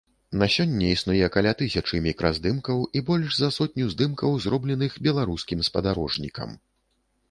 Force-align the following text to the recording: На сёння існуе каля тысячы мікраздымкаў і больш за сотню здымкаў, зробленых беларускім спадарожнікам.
На 0.43 0.45
сёння 0.53 0.87
існуе 0.93 1.27
каля 1.35 1.51
тысячы 1.59 2.01
мікраздымкаў 2.07 2.81
і 2.97 3.05
больш 3.13 3.29
за 3.43 3.53
сотню 3.61 3.85
здымкаў, 3.95 4.31
зробленых 4.49 4.91
беларускім 5.09 5.59
спадарожнікам. 5.71 6.61